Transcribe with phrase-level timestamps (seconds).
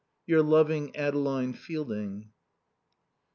[0.25, 2.31] Your loving Adeline Fielding.